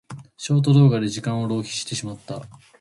[0.35, 2.41] ショート動画で時間を浪費してしまった。